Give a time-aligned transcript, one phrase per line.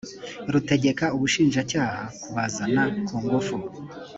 [0.53, 3.55] rutegeka ubushinjacyaha kubazana ku ngufu